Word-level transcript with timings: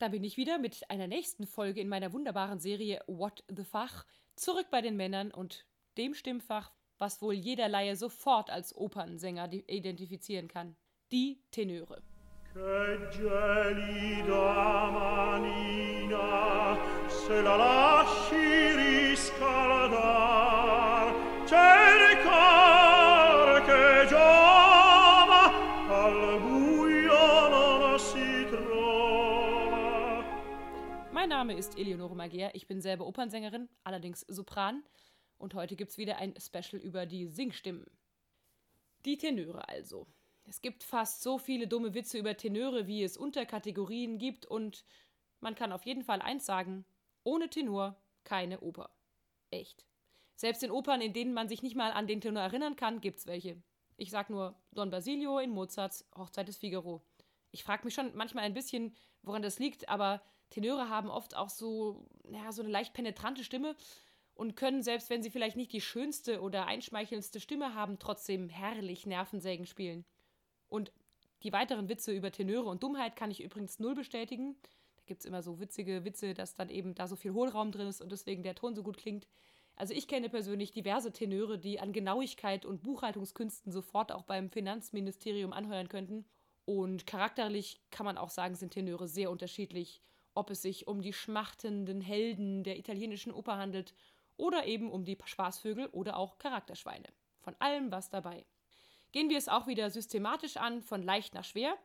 Da 0.00 0.08
bin 0.08 0.24
ich 0.24 0.38
wieder 0.38 0.56
mit 0.56 0.88
einer 0.88 1.06
nächsten 1.06 1.46
Folge 1.46 1.82
in 1.82 1.88
meiner 1.88 2.14
wunderbaren 2.14 2.58
Serie 2.58 3.04
What 3.06 3.44
the 3.54 3.64
Fach 3.64 4.06
zurück 4.34 4.68
bei 4.70 4.80
den 4.80 4.96
Männern 4.96 5.30
und 5.30 5.66
dem 5.98 6.14
Stimmfach, 6.14 6.72
was 6.96 7.20
wohl 7.20 7.34
jeder 7.34 7.68
Laie 7.68 7.94
sofort 7.96 8.48
als 8.48 8.74
Opernsänger 8.74 9.52
identifizieren 9.52 10.48
kann. 10.48 10.74
Die 11.12 11.42
Tenöre. 11.50 12.00
Che 21.46 21.79
Mein 31.20 31.28
Name 31.28 31.52
ist 31.52 31.76
Eleonore 31.78 32.16
Magier, 32.16 32.50
ich 32.54 32.66
bin 32.66 32.80
selber 32.80 33.06
Opernsängerin, 33.06 33.68
allerdings 33.84 34.20
Sopran. 34.20 34.82
Und 35.36 35.52
heute 35.52 35.76
gibt 35.76 35.90
es 35.90 35.98
wieder 35.98 36.16
ein 36.16 36.32
Special 36.40 36.80
über 36.80 37.04
die 37.04 37.26
Singstimmen. 37.26 37.84
Die 39.04 39.18
Tenöre 39.18 39.68
also. 39.68 40.06
Es 40.46 40.62
gibt 40.62 40.82
fast 40.82 41.22
so 41.22 41.36
viele 41.36 41.68
dumme 41.68 41.92
Witze 41.92 42.16
über 42.16 42.38
Tenöre, 42.38 42.86
wie 42.86 43.02
es 43.02 43.18
Unterkategorien 43.18 44.16
gibt, 44.16 44.46
und 44.46 44.86
man 45.40 45.54
kann 45.54 45.72
auf 45.72 45.84
jeden 45.84 46.04
Fall 46.04 46.22
eins 46.22 46.46
sagen: 46.46 46.86
ohne 47.22 47.50
Tenor 47.50 48.00
keine 48.24 48.60
Oper. 48.60 48.88
Echt. 49.50 49.84
Selbst 50.36 50.62
in 50.62 50.70
Opern, 50.70 51.02
in 51.02 51.12
denen 51.12 51.34
man 51.34 51.50
sich 51.50 51.62
nicht 51.62 51.76
mal 51.76 51.92
an 51.92 52.06
den 52.06 52.22
Tenor 52.22 52.44
erinnern 52.44 52.76
kann, 52.76 53.02
gibt's 53.02 53.26
welche. 53.26 53.62
Ich 53.98 54.08
sag 54.08 54.30
nur 54.30 54.58
Don 54.72 54.88
Basilio 54.88 55.38
in 55.38 55.50
Mozarts 55.50 56.08
Hochzeit 56.16 56.48
des 56.48 56.56
Figaro. 56.56 57.02
Ich 57.50 57.62
frage 57.62 57.84
mich 57.84 57.92
schon 57.92 58.16
manchmal 58.16 58.44
ein 58.44 58.54
bisschen, 58.54 58.96
woran 59.20 59.42
das 59.42 59.58
liegt, 59.58 59.90
aber 59.90 60.22
Tenöre 60.50 60.88
haben 60.88 61.10
oft 61.10 61.36
auch 61.36 61.48
so, 61.48 62.04
ja, 62.30 62.52
so 62.52 62.62
eine 62.62 62.70
leicht 62.70 62.92
penetrante 62.92 63.44
Stimme 63.44 63.76
und 64.34 64.56
können, 64.56 64.82
selbst 64.82 65.10
wenn 65.10 65.22
sie 65.22 65.30
vielleicht 65.30 65.56
nicht 65.56 65.72
die 65.72 65.80
schönste 65.80 66.40
oder 66.40 66.66
einschmeichelndste 66.66 67.40
Stimme 67.40 67.74
haben, 67.74 67.98
trotzdem 67.98 68.48
herrlich 68.48 69.06
Nervensägen 69.06 69.66
spielen. 69.66 70.04
Und 70.68 70.92
die 71.42 71.52
weiteren 71.52 71.88
Witze 71.88 72.12
über 72.12 72.30
Tenöre 72.30 72.68
und 72.68 72.82
Dummheit 72.82 73.16
kann 73.16 73.30
ich 73.30 73.42
übrigens 73.42 73.78
null 73.78 73.94
bestätigen. 73.94 74.56
Da 74.96 75.02
gibt 75.06 75.20
es 75.20 75.26
immer 75.26 75.42
so 75.42 75.60
witzige 75.60 76.04
Witze, 76.04 76.34
dass 76.34 76.54
dann 76.54 76.68
eben 76.68 76.94
da 76.94 77.06
so 77.06 77.16
viel 77.16 77.32
Hohlraum 77.32 77.72
drin 77.72 77.86
ist 77.86 78.02
und 78.02 78.12
deswegen 78.12 78.42
der 78.42 78.54
Ton 78.54 78.74
so 78.74 78.82
gut 78.82 78.98
klingt. 78.98 79.26
Also 79.76 79.94
ich 79.94 80.08
kenne 80.08 80.28
persönlich 80.28 80.72
diverse 80.72 81.12
Tenöre, 81.12 81.58
die 81.58 81.80
an 81.80 81.92
Genauigkeit 81.92 82.66
und 82.66 82.82
Buchhaltungskünsten 82.82 83.72
sofort 83.72 84.12
auch 84.12 84.24
beim 84.24 84.50
Finanzministerium 84.50 85.52
anheuern 85.52 85.88
könnten. 85.88 86.26
Und 86.66 87.06
charakterlich 87.06 87.80
kann 87.90 88.04
man 88.04 88.18
auch 88.18 88.30
sagen, 88.30 88.54
sind 88.54 88.74
Tenöre 88.74 89.08
sehr 89.08 89.30
unterschiedlich 89.30 90.02
ob 90.34 90.50
es 90.50 90.62
sich 90.62 90.86
um 90.86 91.02
die 91.02 91.12
schmachtenden 91.12 92.00
Helden 92.00 92.62
der 92.64 92.78
italienischen 92.78 93.32
Oper 93.32 93.56
handelt 93.56 93.94
oder 94.36 94.66
eben 94.66 94.90
um 94.90 95.04
die 95.04 95.18
Spaßvögel 95.24 95.88
oder 95.88 96.16
auch 96.16 96.38
Charakterschweine. 96.38 97.08
Von 97.40 97.54
allem 97.58 97.90
was 97.90 98.10
dabei. 98.10 98.46
Gehen 99.12 99.28
wir 99.28 99.38
es 99.38 99.48
auch 99.48 99.66
wieder 99.66 99.90
systematisch 99.90 100.56
an, 100.56 100.82
von 100.82 101.02
leicht 101.02 101.34
nach 101.34 101.44
schwer. 101.44 101.76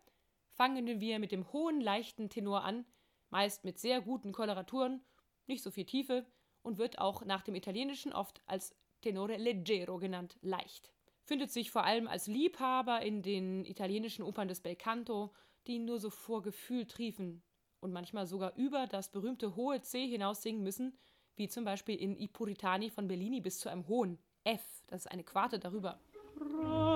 Fangen 0.51 0.99
wir 0.99 1.19
mit 1.19 1.31
dem 1.31 1.51
hohen, 1.51 1.81
leichten 1.81 2.29
Tenor 2.29 2.63
an, 2.63 2.85
meist 3.29 3.65
mit 3.65 3.79
sehr 3.79 4.01
guten 4.01 4.31
Koloraturen, 4.31 5.03
nicht 5.47 5.63
so 5.63 5.71
viel 5.71 5.85
Tiefe 5.85 6.25
und 6.61 6.77
wird 6.77 6.99
auch 6.99 7.25
nach 7.25 7.41
dem 7.41 7.55
Italienischen 7.55 8.13
oft 8.13 8.41
als 8.45 8.75
Tenore 9.01 9.37
leggero 9.37 9.97
genannt, 9.97 10.37
leicht. 10.41 10.91
Findet 11.23 11.51
sich 11.51 11.71
vor 11.71 11.83
allem 11.83 12.07
als 12.07 12.27
Liebhaber 12.27 13.01
in 13.01 13.21
den 13.21 13.65
italienischen 13.65 14.23
Opern 14.23 14.47
des 14.47 14.61
Belcanto, 14.61 15.33
die 15.67 15.79
nur 15.79 15.99
so 15.99 16.09
vor 16.09 16.41
Gefühl 16.41 16.85
triefen, 16.85 17.43
und 17.85 17.93
manchmal 17.93 18.25
sogar 18.25 18.53
über 18.55 18.87
das 18.87 19.09
berühmte 19.09 19.55
hohe 19.55 19.79
C 19.81 20.05
hinaus 20.07 20.41
singen 20.41 20.63
müssen, 20.63 20.97
wie 21.35 21.47
zum 21.47 21.63
Beispiel 21.63 21.95
in 21.95 22.19
I 22.19 22.27
Puritani 22.27 22.89
von 22.89 23.07
Bellini 23.07 23.39
bis 23.39 23.59
zu 23.59 23.69
einem 23.69 23.87
hohen 23.87 24.17
F, 24.43 24.83
das 24.87 25.01
ist 25.05 25.11
eine 25.11 25.23
Quarte 25.23 25.59
darüber. 25.59 25.99
Grandi, 26.37 26.91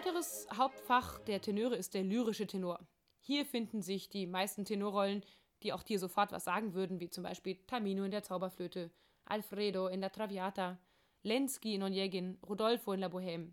weiteres 0.00 0.48
Hauptfach 0.56 1.18
der 1.18 1.42
Tenöre 1.42 1.76
ist 1.76 1.92
der 1.92 2.02
lyrische 2.02 2.46
Tenor. 2.46 2.80
Hier 3.18 3.44
finden 3.44 3.82
sich 3.82 4.08
die 4.08 4.26
meisten 4.26 4.64
Tenorrollen, 4.64 5.22
die 5.62 5.74
auch 5.74 5.82
dir 5.82 5.98
sofort 5.98 6.32
was 6.32 6.44
sagen 6.44 6.72
würden, 6.72 7.00
wie 7.00 7.10
zum 7.10 7.22
Beispiel 7.22 7.56
Tamino 7.66 8.04
in 8.04 8.10
der 8.10 8.22
Zauberflöte, 8.22 8.90
Alfredo 9.26 9.88
in 9.88 10.00
der 10.00 10.10
Traviata, 10.10 10.78
Lenski 11.22 11.74
in 11.74 11.82
Onegin, 11.82 12.38
Rodolfo 12.48 12.94
in 12.94 13.00
La 13.00 13.08
Bohème. 13.08 13.52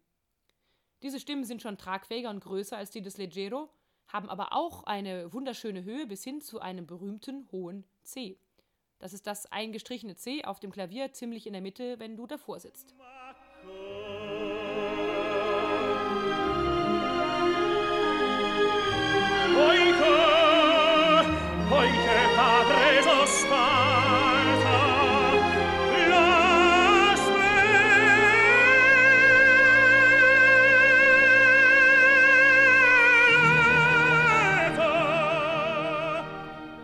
Diese 1.03 1.19
Stimmen 1.19 1.43
sind 1.43 1.61
schon 1.61 1.77
tragfähiger 1.77 2.29
und 2.29 2.39
größer 2.39 2.77
als 2.77 2.91
die 2.91 3.01
des 3.01 3.17
Leggero, 3.17 3.69
haben 4.07 4.29
aber 4.29 4.53
auch 4.53 4.85
eine 4.85 5.33
wunderschöne 5.33 5.83
Höhe 5.83 6.07
bis 6.07 6.23
hin 6.23 6.39
zu 6.39 6.61
einem 6.61 6.87
berühmten 6.87 7.49
hohen 7.51 7.83
C. 8.03 8.39
Das 8.99 9.11
ist 9.11 9.27
das 9.27 9.47
eingestrichene 9.47 10.15
C 10.15 10.45
auf 10.45 10.61
dem 10.61 10.71
Klavier 10.71 11.11
ziemlich 11.11 11.45
in 11.45 11.51
der 11.51 11.61
Mitte, 11.61 11.99
wenn 11.99 12.15
du 12.15 12.25
davor 12.25 12.61
sitzt. 12.61 12.95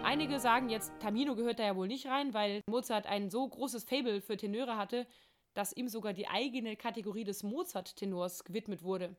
Einige 0.04 0.40
sagen 0.42 0.68
jetzt, 0.68 0.92
Tamino 1.00 1.36
gehört 1.36 1.60
da 1.60 1.64
ja 1.64 1.78
wohl 1.78 1.88
nicht 1.88 2.08
rein, 2.08 2.34
weil 2.34 2.62
Mozart 2.68 3.08
ein 3.08 3.30
so 3.30 3.48
großes 3.48 3.86
Fable 3.86 4.20
für 4.20 4.36
Tenöre 4.36 4.76
hatte, 4.76 5.08
dass 5.54 5.72
ihm 5.72 5.88
sogar 5.88 6.12
die 6.12 6.28
eigene 6.28 6.76
Kategorie 6.76 7.24
des 7.24 7.44
Mozart-Tenors 7.44 8.44
gewidmet 8.44 8.84
wurde. 8.84 9.16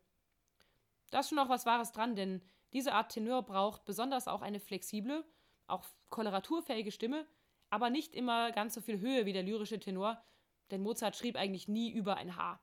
Da 1.11 1.21
ist 1.21 1.31
schon 1.31 1.39
auch 1.39 1.49
was 1.49 1.65
Wahres 1.65 1.93
dran, 1.93 2.17
denn 2.17 2.43
diese 2.75 2.93
Art 2.93 3.13
Tenor 3.13 3.45
braucht 3.45 3.87
besonders 3.87 4.29
auch 4.29 4.43
eine 4.43 4.61
flexible, 4.61 5.25
auch 5.67 5.85
koloraturfähige 6.11 6.93
Stimme, 6.93 7.27
aber 7.71 7.91
nicht 7.91 8.15
immer 8.15 8.53
ganz 8.53 8.75
so 8.75 8.81
viel 8.81 9.01
Höhe 9.01 9.27
wie 9.27 9.33
der 9.33 9.43
lyrische 9.43 9.81
Tenor, 9.81 10.23
denn 10.71 10.83
Mozart 10.83 11.17
schrieb 11.17 11.37
eigentlich 11.37 11.69
nie 11.69 11.91
über 11.91 12.17
ein 12.17 12.37
H. 12.37 12.61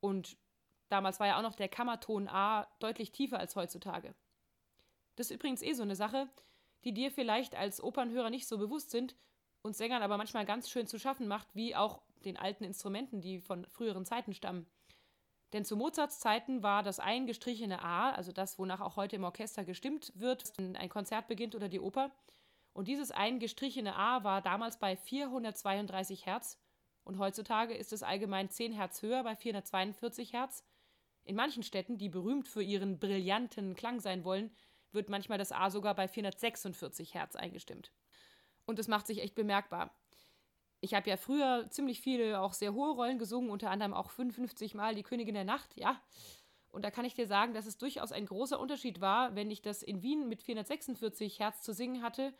Und 0.00 0.36
damals 0.88 1.20
war 1.20 1.26
ja 1.26 1.38
auch 1.38 1.42
noch 1.42 1.54
der 1.54 1.68
Kammerton 1.68 2.28
A 2.28 2.66
deutlich 2.78 3.12
tiefer 3.12 3.38
als 3.38 3.56
heutzutage. 3.56 4.14
Das 5.16 5.30
ist 5.30 5.36
übrigens 5.36 5.62
eh 5.62 5.72
so 5.72 5.82
eine 5.82 5.96
Sache, 5.96 6.28
die 6.84 6.92
dir 6.92 7.10
vielleicht 7.10 7.54
als 7.54 7.82
Opernhörer 7.82 8.30
nicht 8.30 8.46
so 8.46 8.58
bewusst 8.58 8.90
sind, 8.90 9.16
und 9.62 9.76
Sängern 9.76 10.02
aber 10.02 10.16
manchmal 10.16 10.46
ganz 10.46 10.70
schön 10.70 10.86
zu 10.86 10.98
schaffen 10.98 11.28
macht, 11.28 11.48
wie 11.54 11.74
auch 11.76 12.00
den 12.24 12.36
alten 12.36 12.64
Instrumenten, 12.64 13.20
die 13.20 13.40
von 13.40 13.66
früheren 13.66 14.04
Zeiten 14.04 14.34
stammen. 14.34 14.66
Denn 15.52 15.64
zu 15.64 15.76
Mozarts 15.76 16.20
Zeiten 16.20 16.62
war 16.62 16.82
das 16.82 17.00
eingestrichene 17.00 17.82
A, 17.82 18.10
also 18.10 18.32
das, 18.32 18.58
wonach 18.58 18.80
auch 18.80 18.96
heute 18.96 19.16
im 19.16 19.24
Orchester 19.24 19.64
gestimmt 19.64 20.12
wird, 20.14 20.52
wenn 20.58 20.76
ein 20.76 20.88
Konzert 20.88 21.26
beginnt 21.26 21.54
oder 21.54 21.68
die 21.68 21.80
Oper. 21.80 22.10
Und 22.78 22.86
dieses 22.86 23.10
eingestrichene 23.10 23.96
A 23.96 24.22
war 24.22 24.40
damals 24.40 24.78
bei 24.78 24.94
432 24.94 26.26
Hertz 26.26 26.60
und 27.02 27.18
heutzutage 27.18 27.74
ist 27.74 27.92
es 27.92 28.04
allgemein 28.04 28.50
10 28.50 28.72
Hertz 28.72 29.02
höher 29.02 29.24
bei 29.24 29.34
442 29.34 30.32
Hertz. 30.32 30.62
In 31.24 31.34
manchen 31.34 31.64
Städten, 31.64 31.98
die 31.98 32.08
berühmt 32.08 32.46
für 32.46 32.62
ihren 32.62 33.00
brillanten 33.00 33.74
Klang 33.74 33.98
sein 33.98 34.22
wollen, 34.22 34.52
wird 34.92 35.08
manchmal 35.08 35.38
das 35.38 35.50
A 35.50 35.70
sogar 35.70 35.96
bei 35.96 36.06
446 36.06 37.14
Hertz 37.14 37.34
eingestimmt. 37.34 37.90
Und 38.64 38.78
es 38.78 38.86
macht 38.86 39.08
sich 39.08 39.22
echt 39.22 39.34
bemerkbar. 39.34 39.92
Ich 40.80 40.94
habe 40.94 41.10
ja 41.10 41.16
früher 41.16 41.66
ziemlich 41.70 42.00
viele 42.00 42.40
auch 42.40 42.52
sehr 42.52 42.74
hohe 42.74 42.92
Rollen 42.92 43.18
gesungen, 43.18 43.50
unter 43.50 43.72
anderem 43.72 43.92
auch 43.92 44.10
55 44.10 44.74
Mal 44.74 44.94
die 44.94 45.02
Königin 45.02 45.34
der 45.34 45.42
Nacht, 45.42 45.76
ja. 45.76 46.00
Und 46.70 46.84
da 46.84 46.92
kann 46.92 47.06
ich 47.06 47.14
dir 47.14 47.26
sagen, 47.26 47.54
dass 47.54 47.66
es 47.66 47.78
durchaus 47.78 48.12
ein 48.12 48.26
großer 48.26 48.60
Unterschied 48.60 49.00
war, 49.00 49.34
wenn 49.34 49.50
ich 49.50 49.62
das 49.62 49.82
in 49.82 50.02
Wien 50.02 50.28
mit 50.28 50.44
446 50.44 51.40
Hertz 51.40 51.62
zu 51.62 51.72
singen 51.72 52.02
hatte 52.02 52.32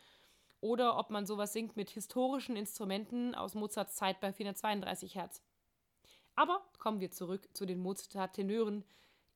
oder 0.61 0.97
ob 0.97 1.09
man 1.09 1.25
sowas 1.25 1.53
singt 1.53 1.75
mit 1.77 1.89
historischen 1.89 2.55
Instrumenten 2.55 3.35
aus 3.35 3.55
Mozarts 3.55 3.95
Zeit 3.95 4.19
bei 4.19 4.33
432 4.33 5.15
Hertz. 5.15 5.41
Aber 6.35 6.61
kommen 6.79 6.99
wir 6.99 7.11
zurück 7.11 7.49
zu 7.53 7.65
den 7.65 7.79
Mozart-Tenören. 7.79 8.83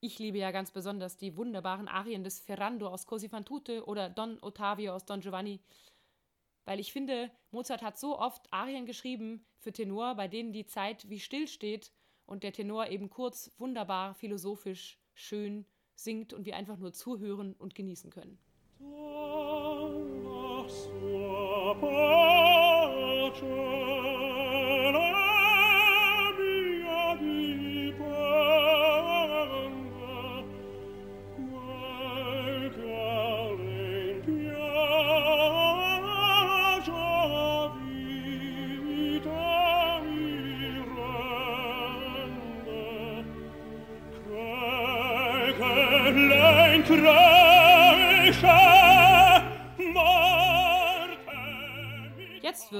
Ich 0.00 0.18
liebe 0.18 0.38
ja 0.38 0.50
ganz 0.50 0.70
besonders 0.70 1.16
die 1.16 1.36
wunderbaren 1.36 1.88
Arien 1.88 2.24
des 2.24 2.40
Ferrando 2.40 2.88
aus 2.88 3.06
Così 3.06 3.28
fan 3.28 3.44
tutte 3.44 3.86
oder 3.86 4.10
Don 4.10 4.38
Ottavio 4.42 4.94
aus 4.94 5.04
Don 5.04 5.20
Giovanni. 5.20 5.60
Weil 6.64 6.80
ich 6.80 6.92
finde, 6.92 7.30
Mozart 7.50 7.82
hat 7.82 7.98
so 7.98 8.18
oft 8.18 8.52
Arien 8.52 8.86
geschrieben 8.86 9.44
für 9.58 9.72
Tenor, 9.72 10.14
bei 10.14 10.28
denen 10.28 10.52
die 10.52 10.66
Zeit 10.66 11.08
wie 11.08 11.20
still 11.20 11.46
steht 11.48 11.92
und 12.26 12.42
der 12.42 12.52
Tenor 12.52 12.88
eben 12.88 13.10
kurz, 13.10 13.50
wunderbar, 13.58 14.14
philosophisch, 14.14 14.98
schön 15.14 15.66
singt 15.94 16.32
und 16.32 16.46
wir 16.46 16.56
einfach 16.56 16.78
nur 16.78 16.92
zuhören 16.92 17.54
und 17.54 17.74
genießen 17.74 18.10
können. 18.10 18.38
Jetzt 21.84 22.23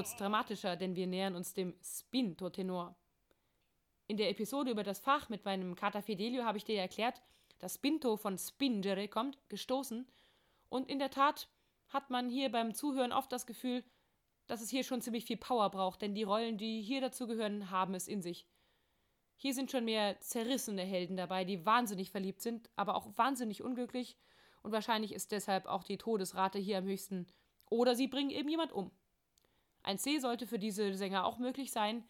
wird's 0.05 0.17
dramatischer, 0.17 0.75
denn 0.75 0.95
wir 0.95 1.07
nähern 1.07 1.35
uns 1.35 1.55
dem 1.55 1.73
Spinto 1.81 2.51
Tenor. 2.51 2.95
In 4.05 4.17
der 4.17 4.29
Episode 4.29 4.69
über 4.69 4.83
das 4.83 4.99
Fach 4.99 5.29
mit 5.29 5.45
meinem 5.45 5.73
Kater 5.73 6.03
Fidelio 6.03 6.43
habe 6.43 6.59
ich 6.59 6.63
dir 6.63 6.79
erklärt, 6.79 7.23
dass 7.57 7.73
Spinto 7.73 8.15
von 8.15 8.37
spingere 8.37 9.07
kommt, 9.07 9.39
gestoßen. 9.49 10.07
Und 10.69 10.91
in 10.91 10.99
der 10.99 11.09
Tat 11.09 11.47
hat 11.89 12.11
man 12.11 12.29
hier 12.29 12.51
beim 12.51 12.75
Zuhören 12.75 13.11
oft 13.11 13.31
das 13.31 13.47
Gefühl, 13.47 13.83
dass 14.45 14.61
es 14.61 14.69
hier 14.69 14.83
schon 14.83 15.01
ziemlich 15.01 15.25
viel 15.25 15.37
Power 15.37 15.71
braucht, 15.71 16.03
denn 16.03 16.13
die 16.13 16.21
Rollen, 16.21 16.59
die 16.59 16.83
hier 16.83 17.01
dazugehören, 17.01 17.71
haben 17.71 17.95
es 17.95 18.07
in 18.07 18.21
sich. 18.21 18.45
Hier 19.37 19.55
sind 19.55 19.71
schon 19.71 19.85
mehr 19.85 20.21
zerrissene 20.21 20.83
Helden 20.83 21.17
dabei, 21.17 21.45
die 21.45 21.65
wahnsinnig 21.65 22.11
verliebt 22.11 22.41
sind, 22.41 22.69
aber 22.75 22.93
auch 22.93 23.07
wahnsinnig 23.17 23.63
unglücklich 23.63 24.17
und 24.61 24.71
wahrscheinlich 24.71 25.15
ist 25.15 25.31
deshalb 25.31 25.65
auch 25.65 25.83
die 25.83 25.97
Todesrate 25.97 26.59
hier 26.59 26.77
am 26.77 26.85
höchsten. 26.85 27.25
Oder 27.71 27.95
sie 27.95 28.07
bringen 28.07 28.29
eben 28.29 28.49
jemand 28.49 28.71
um. 28.71 28.91
Ein 29.85 29.99
C 29.99 30.17
sollte 30.17 30.47
für 30.47 30.57
diese 30.57 30.95
Sänger 30.95 31.25
auch 31.25 31.37
möglich 31.37 31.71
sein, 31.71 32.03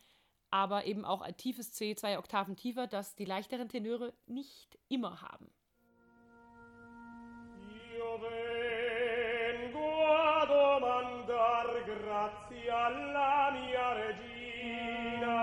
aber 0.49 0.85
eben 0.85 1.03
auch 1.03 1.21
ein 1.21 1.35
tiefes 1.35 1.73
C, 1.73 1.93
zwei 1.93 2.17
Oktaven 2.17 2.55
tiefer, 2.55 2.87
das 2.87 3.15
die 3.15 3.25
leichteren 3.25 3.67
Tenöre 3.67 4.13
nicht 4.27 4.79
immer 4.87 5.21
haben. 5.21 5.53
Io 7.97 8.21
vengo 8.21 9.89
a 10.07 10.45
domandar 10.45 11.83
grazie 11.83 12.71
alla 12.71 13.51
mia 13.51 13.93
regina, 13.93 15.37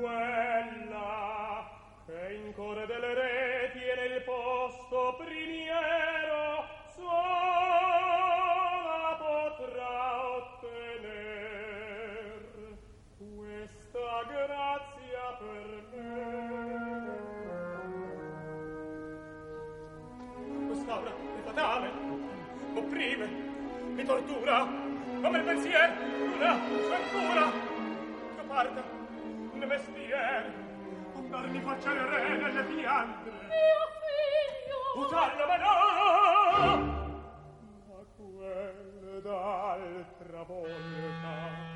quella 0.00 1.68
che 2.06 2.34
in 2.36 2.54
core 2.54 2.86
delle 2.86 3.12
reti 3.12 3.80
e 3.80 3.94
nel 3.96 4.22
posto 4.22 5.16
primiero 5.18 5.53
mestier, 25.64 25.90
una 26.36 26.58
fettura, 26.58 27.50
che 28.36 28.42
parte, 28.46 28.82
un 29.52 29.64
mestier, 29.66 30.52
un 31.14 31.30
darmi 31.30 31.60
faccia 31.60 31.92
il 31.92 32.00
re 32.00 32.36
nelle 32.36 32.62
piante. 32.64 33.30
Mio 33.30 33.84
figlio! 34.02 35.06
Utarlo, 35.06 35.46
ma 35.46 35.56
no! 35.56 35.72
Ma 37.88 38.00
quel 38.16 39.22
d'altra 39.22 40.42
volta, 40.42 41.72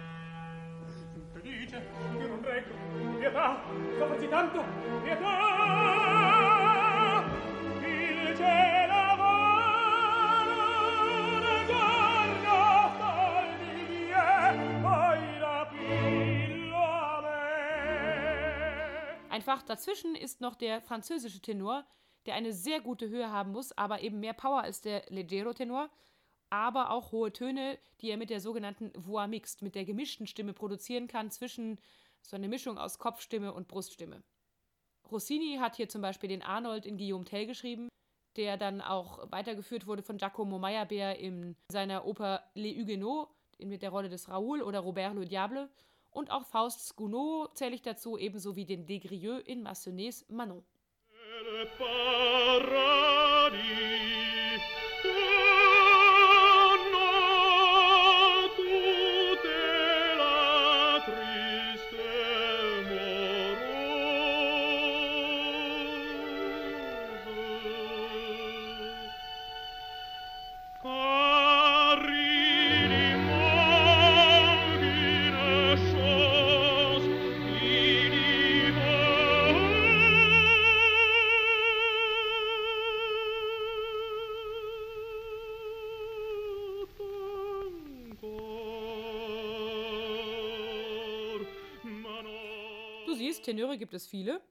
Che 1.32 1.40
dice 1.40 1.86
che 2.18 2.26
non 2.26 2.42
reggo, 2.42 2.74
pietà, 3.18 3.56
capacitante, 3.98 4.60
pietà! 5.02 6.27
Einfach 19.48 19.62
dazwischen 19.62 20.14
ist 20.14 20.42
noch 20.42 20.56
der 20.56 20.82
französische 20.82 21.40
Tenor, 21.40 21.86
der 22.26 22.34
eine 22.34 22.52
sehr 22.52 22.82
gute 22.82 23.08
Höhe 23.08 23.30
haben 23.30 23.52
muss, 23.52 23.72
aber 23.72 24.02
eben 24.02 24.20
mehr 24.20 24.34
Power 24.34 24.60
als 24.60 24.82
der 24.82 25.04
Leggero 25.08 25.54
Tenor, 25.54 25.88
aber 26.50 26.90
auch 26.90 27.12
hohe 27.12 27.32
Töne, 27.32 27.78
die 28.02 28.10
er 28.10 28.18
mit 28.18 28.28
der 28.28 28.42
sogenannten 28.42 28.92
Voix 28.94 29.26
mixed, 29.26 29.62
mit 29.62 29.74
der 29.74 29.86
gemischten 29.86 30.26
Stimme 30.26 30.52
produzieren 30.52 31.08
kann 31.08 31.30
zwischen 31.30 31.78
so 32.20 32.36
einer 32.36 32.46
Mischung 32.46 32.76
aus 32.76 32.98
Kopfstimme 32.98 33.54
und 33.54 33.68
Bruststimme. 33.68 34.22
Rossini 35.10 35.56
hat 35.58 35.76
hier 35.76 35.88
zum 35.88 36.02
Beispiel 36.02 36.28
den 36.28 36.42
Arnold 36.42 36.84
in 36.84 36.98
Guillaume 36.98 37.24
Tell 37.24 37.46
geschrieben, 37.46 37.88
der 38.36 38.58
dann 38.58 38.82
auch 38.82 39.32
weitergeführt 39.32 39.86
wurde 39.86 40.02
von 40.02 40.18
Giacomo 40.18 40.58
Meyerbeer 40.58 41.18
in 41.18 41.56
seiner 41.72 42.04
Oper 42.04 42.42
Les 42.52 42.78
Huguenots 42.78 43.32
mit 43.60 43.80
der 43.80 43.88
Rolle 43.88 44.10
des 44.10 44.28
Raoul 44.28 44.60
oder 44.60 44.80
Robert 44.80 45.14
le 45.14 45.24
Diable 45.24 45.70
und 46.18 46.32
auch 46.32 46.44
Faust 46.44 46.96
Gounod 46.96 47.56
zähle 47.56 47.76
ich 47.76 47.82
dazu, 47.82 48.18
ebenso 48.18 48.56
wie 48.56 48.64
den 48.64 48.86
Desgrieux 48.86 49.40
in 49.46 49.62
Massonets 49.62 50.24
Manon. 50.28 50.64
Tenöre 93.48 93.78
gibt 93.78 93.94
es 93.94 94.06
viele, 94.06 94.42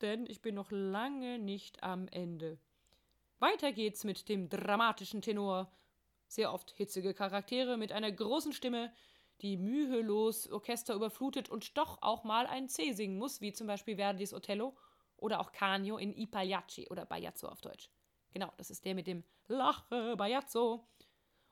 denn 0.00 0.26
ich 0.26 0.42
bin 0.42 0.56
noch 0.56 0.72
lange 0.72 1.38
nicht 1.38 1.84
am 1.84 2.08
Ende. 2.08 2.58
Weiter 3.38 3.70
geht's 3.70 4.02
mit 4.02 4.28
dem 4.28 4.48
dramatischen 4.48 5.22
Tenor. 5.22 5.70
Sehr 6.26 6.52
oft 6.52 6.72
hitzige 6.72 7.14
Charaktere 7.14 7.76
mit 7.76 7.92
einer 7.92 8.10
großen 8.10 8.52
Stimme, 8.52 8.92
die 9.40 9.56
mühelos 9.56 10.50
Orchester 10.50 10.96
überflutet 10.96 11.48
und 11.48 11.78
doch 11.78 12.02
auch 12.02 12.24
mal 12.24 12.48
ein 12.48 12.68
C 12.68 12.90
singen 12.90 13.18
muss, 13.18 13.40
wie 13.40 13.52
zum 13.52 13.68
Beispiel 13.68 13.94
Verdis 13.94 14.34
Othello 14.34 14.76
oder 15.16 15.38
auch 15.38 15.52
Canio 15.52 15.96
in 15.96 16.12
I 16.12 16.26
Pagliacci 16.26 16.88
oder 16.90 17.06
Bajazzo 17.06 17.46
auf 17.46 17.60
Deutsch. 17.60 17.88
Genau, 18.32 18.52
das 18.56 18.68
ist 18.68 18.84
der 18.84 18.96
mit 18.96 19.06
dem 19.06 19.22
Lache 19.46 20.16
Bajazzo. 20.16 20.88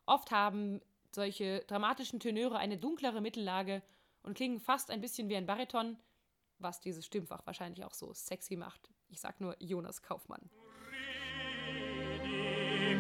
Oft 0.05 0.33
haben 0.33 0.81
solche 1.13 1.61
dramatischen 1.61 2.19
Tenöre 2.19 2.59
eine 2.59 2.77
dunklere 2.77 3.21
Mittellage 3.21 3.85
und 4.25 4.35
klingen 4.35 4.59
fast 4.59 4.91
ein 4.91 5.01
bisschen 5.01 5.29
wie 5.29 5.37
ein 5.37 5.47
Bariton, 5.47 5.97
was 6.63 6.81
dieses 6.81 7.07
Stimmfach 7.07 7.47
wahrscheinlich 7.47 7.85
auch 7.85 7.95
so 7.95 8.13
sexy 8.13 8.57
macht. 8.57 8.91
Ich 9.09 9.21
sag 9.21 9.41
nur 9.41 9.57
Jonas 9.61 10.03
Kaufmann. 10.03 10.51
Ridi, 11.91 12.95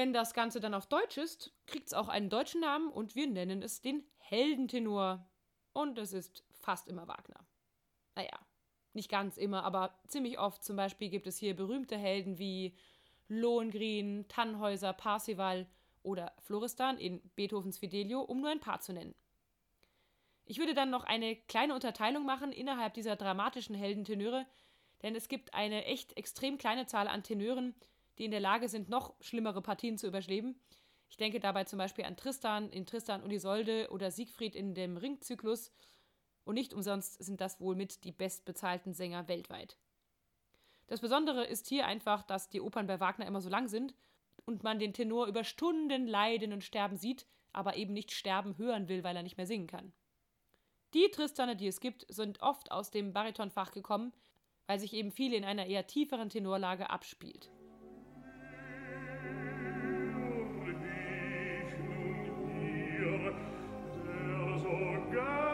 wenn 0.00 0.14
das 0.14 0.32
Ganze 0.32 0.60
dann 0.60 0.72
auf 0.72 0.86
Deutsch 0.86 1.18
ist, 1.18 1.52
kriegt 1.66 1.88
es 1.88 1.92
auch 1.92 2.08
einen 2.08 2.30
deutschen 2.30 2.62
Namen 2.62 2.88
und 2.90 3.14
wir 3.14 3.26
nennen 3.26 3.60
es 3.60 3.82
den 3.82 4.02
Heldentenor. 4.16 5.28
Und 5.74 5.98
es 5.98 6.14
ist 6.14 6.42
fast 6.48 6.88
immer 6.88 7.06
Wagner. 7.06 7.46
Naja, 8.14 8.38
nicht 8.94 9.10
ganz 9.10 9.36
immer, 9.36 9.62
aber 9.62 10.00
ziemlich 10.06 10.38
oft. 10.38 10.64
Zum 10.64 10.76
Beispiel 10.76 11.10
gibt 11.10 11.26
es 11.26 11.36
hier 11.36 11.54
berühmte 11.54 11.98
Helden 11.98 12.38
wie 12.38 12.74
Lohengrin, 13.28 14.24
Tannhäuser, 14.26 14.94
Parsival 14.94 15.66
oder 16.02 16.32
Florestan 16.40 16.96
in 16.96 17.20
Beethovens 17.36 17.76
Fidelio, 17.76 18.22
um 18.22 18.40
nur 18.40 18.48
ein 18.48 18.58
paar 18.60 18.80
zu 18.80 18.94
nennen. 18.94 19.14
Ich 20.46 20.58
würde 20.58 20.72
dann 20.72 20.88
noch 20.88 21.04
eine 21.04 21.36
kleine 21.36 21.74
Unterteilung 21.74 22.24
machen 22.24 22.52
innerhalb 22.52 22.94
dieser 22.94 23.16
dramatischen 23.16 23.74
Heldentenöre, 23.74 24.46
denn 25.02 25.14
es 25.14 25.28
gibt 25.28 25.52
eine 25.52 25.84
echt 25.84 26.16
extrem 26.16 26.56
kleine 26.56 26.86
Zahl 26.86 27.06
an 27.06 27.22
Tenören, 27.22 27.74
die 28.20 28.26
in 28.26 28.30
der 28.30 28.40
Lage 28.40 28.68
sind, 28.68 28.90
noch 28.90 29.14
schlimmere 29.22 29.62
Partien 29.62 29.96
zu 29.96 30.06
überleben. 30.06 30.60
Ich 31.08 31.16
denke 31.16 31.40
dabei 31.40 31.64
zum 31.64 31.78
Beispiel 31.78 32.04
an 32.04 32.18
Tristan 32.18 32.68
in 32.68 32.84
Tristan 32.84 33.22
und 33.22 33.30
Isolde 33.30 33.88
oder 33.90 34.10
Siegfried 34.10 34.54
in 34.54 34.74
dem 34.74 34.98
Ringzyklus. 34.98 35.72
Und 36.44 36.54
nicht 36.54 36.74
umsonst 36.74 37.24
sind 37.24 37.40
das 37.40 37.60
wohl 37.62 37.74
mit 37.74 38.04
die 38.04 38.12
bestbezahlten 38.12 38.92
Sänger 38.92 39.26
weltweit. 39.26 39.78
Das 40.86 41.00
Besondere 41.00 41.46
ist 41.46 41.66
hier 41.66 41.86
einfach, 41.86 42.22
dass 42.22 42.50
die 42.50 42.60
Opern 42.60 42.86
bei 42.86 43.00
Wagner 43.00 43.26
immer 43.26 43.40
so 43.40 43.48
lang 43.48 43.68
sind 43.68 43.94
und 44.44 44.62
man 44.62 44.78
den 44.78 44.92
Tenor 44.92 45.26
über 45.26 45.42
Stunden 45.42 46.06
leiden 46.06 46.52
und 46.52 46.62
sterben 46.62 46.98
sieht, 46.98 47.26
aber 47.54 47.76
eben 47.76 47.94
nicht 47.94 48.12
sterben 48.12 48.58
hören 48.58 48.88
will, 48.88 49.02
weil 49.02 49.16
er 49.16 49.22
nicht 49.22 49.38
mehr 49.38 49.46
singen 49.46 49.66
kann. 49.66 49.94
Die 50.92 51.10
Tristane, 51.10 51.56
die 51.56 51.68
es 51.68 51.80
gibt, 51.80 52.04
sind 52.12 52.42
oft 52.42 52.70
aus 52.70 52.90
dem 52.90 53.14
Baritonfach 53.14 53.70
gekommen, 53.70 54.12
weil 54.66 54.78
sich 54.78 54.92
eben 54.92 55.10
viel 55.10 55.32
in 55.32 55.44
einer 55.46 55.64
eher 55.64 55.86
tieferen 55.86 56.28
Tenorlage 56.28 56.90
abspielt. 56.90 57.50
God. 65.12 65.49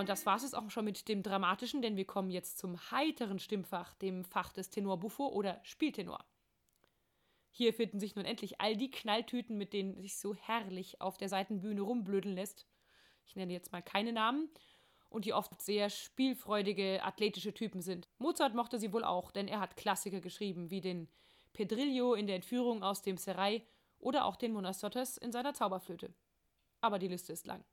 Und 0.00 0.08
das 0.08 0.26
war 0.26 0.36
es 0.36 0.54
auch 0.54 0.70
schon 0.70 0.84
mit 0.84 1.08
dem 1.08 1.22
Dramatischen, 1.22 1.82
denn 1.82 1.96
wir 1.96 2.06
kommen 2.06 2.30
jetzt 2.30 2.58
zum 2.58 2.78
heiteren 2.90 3.38
Stimmfach, 3.38 3.94
dem 3.94 4.24
Fach 4.24 4.52
des 4.52 4.70
Tenor 4.70 4.98
Buffo 4.98 5.28
oder 5.28 5.60
Spieltenor. 5.62 6.24
Hier 7.50 7.74
finden 7.74 8.00
sich 8.00 8.16
nun 8.16 8.24
endlich 8.24 8.60
all 8.60 8.76
die 8.76 8.90
Knalltüten, 8.90 9.58
mit 9.58 9.72
denen 9.72 10.00
sich 10.00 10.16
so 10.16 10.34
herrlich 10.34 11.00
auf 11.00 11.18
der 11.18 11.28
Seitenbühne 11.28 11.82
rumblödeln 11.82 12.34
lässt. 12.34 12.66
Ich 13.26 13.36
nenne 13.36 13.52
jetzt 13.52 13.72
mal 13.72 13.82
keine 13.82 14.12
Namen 14.12 14.48
und 15.10 15.24
die 15.24 15.34
oft 15.34 15.60
sehr 15.60 15.90
spielfreudige, 15.90 17.02
athletische 17.04 17.52
Typen 17.52 17.82
sind. 17.82 18.08
Mozart 18.18 18.54
mochte 18.54 18.78
sie 18.78 18.92
wohl 18.92 19.04
auch, 19.04 19.30
denn 19.30 19.48
er 19.48 19.60
hat 19.60 19.76
Klassiker 19.76 20.20
geschrieben, 20.20 20.70
wie 20.70 20.80
den 20.80 21.08
Pedrillo 21.52 22.14
in 22.14 22.26
der 22.26 22.36
Entführung 22.36 22.82
aus 22.82 23.02
dem 23.02 23.18
Serai 23.18 23.66
oder 23.98 24.24
auch 24.24 24.36
den 24.36 24.52
Monastotes 24.52 25.18
in 25.18 25.32
seiner 25.32 25.52
Zauberflöte. 25.52 26.14
Aber 26.80 26.98
die 26.98 27.08
Liste 27.08 27.32
ist 27.32 27.46
lang. 27.46 27.64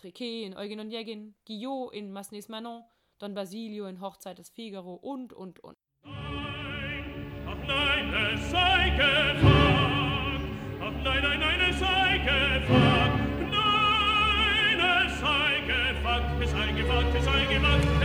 Triquet 0.00 0.46
in 0.46 0.56
Eugen 0.56 0.80
und 0.80 0.90
Jägin, 0.90 1.34
Guillot 1.46 1.92
in 1.92 2.10
Masnes 2.10 2.48
Manon, 2.48 2.82
Don 3.18 3.34
Basilio 3.34 3.86
in 3.86 4.00
Hochzeit 4.00 4.38
des 4.38 4.48
Figaro 4.48 4.94
und, 4.94 5.34
und, 5.34 5.60
und. 5.60 5.76
Nein, 6.04 7.44
ach 7.46 7.66
nein, 7.66 8.14
es 8.34 8.50
sei 8.50 8.90
gefragt. 8.96 10.40
Ach 10.80 11.04
nein, 11.04 11.22
nein, 11.22 11.40
nein, 11.40 11.60
es 11.68 11.78
sei 11.78 12.16
gefragt. 12.16 13.20
Nein, 13.50 14.80
es 15.06 15.20
sei 15.20 15.60
gefragt, 15.66 16.42
es 16.42 16.50
sei 16.50 16.72
gefragt, 16.72 17.14
es 17.18 17.24
sei 17.26 17.44
gefragt, 17.44 17.99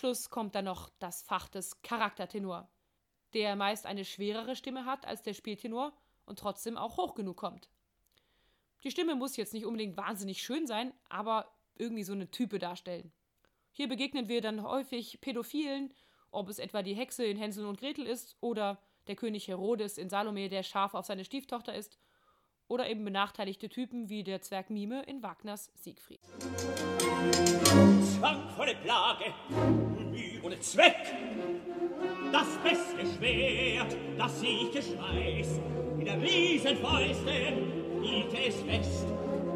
Abschluss 0.00 0.30
kommt 0.30 0.54
dann 0.54 0.64
noch 0.64 0.88
das 0.98 1.20
Fach 1.20 1.50
des 1.50 1.82
Charaktertenor, 1.82 2.70
der 3.34 3.54
meist 3.54 3.84
eine 3.84 4.06
schwerere 4.06 4.56
Stimme 4.56 4.86
hat 4.86 5.04
als 5.04 5.22
der 5.22 5.34
Spieltenor 5.34 5.92
und 6.24 6.38
trotzdem 6.38 6.78
auch 6.78 6.96
hoch 6.96 7.14
genug 7.14 7.36
kommt. 7.36 7.68
Die 8.82 8.90
Stimme 8.90 9.14
muss 9.14 9.36
jetzt 9.36 9.52
nicht 9.52 9.66
unbedingt 9.66 9.98
wahnsinnig 9.98 10.40
schön 10.42 10.66
sein, 10.66 10.94
aber 11.10 11.52
irgendwie 11.76 12.02
so 12.02 12.14
eine 12.14 12.30
Type 12.30 12.58
darstellen. 12.58 13.12
Hier 13.72 13.90
begegnen 13.90 14.30
wir 14.30 14.40
dann 14.40 14.62
häufig 14.62 15.20
Pädophilen, 15.20 15.92
ob 16.30 16.48
es 16.48 16.60
etwa 16.60 16.82
die 16.82 16.94
Hexe 16.94 17.26
in 17.26 17.36
Hänsel 17.36 17.66
und 17.66 17.78
Gretel 17.78 18.06
ist 18.06 18.38
oder 18.40 18.80
der 19.06 19.16
König 19.16 19.48
Herodes 19.48 19.98
in 19.98 20.08
Salome, 20.08 20.48
der 20.48 20.62
scharf 20.62 20.94
auf 20.94 21.04
seine 21.04 21.26
Stieftochter 21.26 21.74
ist, 21.74 21.98
oder 22.68 22.88
eben 22.88 23.04
benachteiligte 23.04 23.68
Typen 23.68 24.08
wie 24.08 24.24
der 24.24 24.40
Zwerg 24.40 24.70
Mime 24.70 25.02
in 25.02 25.22
Wagners 25.22 25.70
Siegfried. 25.74 26.20
Zwangvolle 28.20 28.74
Plage, 28.74 29.32
Mühe 30.10 30.42
ohne 30.42 30.60
Zweck, 30.60 31.14
das 32.30 32.48
beste 32.62 33.16
Schwert, 33.16 33.96
das 34.18 34.42
ich 34.42 34.70
geschweiß, 34.70 35.58
in 35.98 36.04
der 36.04 36.20
Riesenfäuste 36.20 37.30
hielt 38.02 38.34
es 38.34 38.60
fest, 38.60 39.06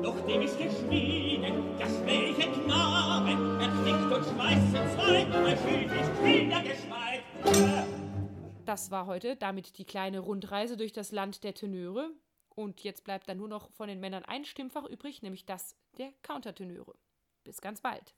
doch 0.03 0.19
dem 0.27 0.41
ist 0.41 0.57
geschmieden, 0.57 1.77
der 1.79 1.89
schwäche 1.89 2.51
Knabe, 2.53 3.33
erquickt 3.63 4.11
und 4.11 4.25
schmeißt 4.33 4.75
in 4.75 4.89
zwei, 4.95 5.27
ein 5.27 5.59
Schild 5.59 5.93
ist 5.93 6.25
wieder. 6.25 6.63
Das 8.65 8.91
war 8.91 9.05
heute 9.07 9.37
damit 9.37 9.77
die 9.77 9.85
kleine 9.85 10.21
Rundreise 10.21 10.79
durch 10.79 10.95
das 10.95 11.13
Land 11.13 11.45
der 11.45 11.53
Tenöre. 11.53 12.11
Und 12.49 12.83
jetzt 12.83 13.05
bleibt 13.05 13.29
dann 13.29 13.37
nur 13.37 13.49
noch 13.49 13.71
von 13.73 13.89
den 13.89 14.01
Männern 14.01 14.25
ein 14.25 14.47
Stimmfach 14.47 14.87
übrig, 14.87 15.21
nämlich 15.21 15.45
das 15.45 15.77
der 15.99 16.13
Countertenöre. 16.23 16.95
Bis 17.43 17.61
ganz 17.61 17.83
bald. 17.83 18.15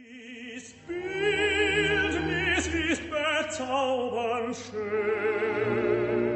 Dies 0.00 0.74
Bildnis 0.86 2.66
ist 2.68 3.02
bezaubernd 3.10 4.56
schön, 4.56 6.27